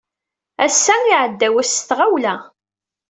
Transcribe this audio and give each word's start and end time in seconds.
Ass-a, 0.65 0.95
iɛedda 1.09 1.47
wass 1.53 1.71
s 1.77 1.79
tɣawla. 1.87 2.35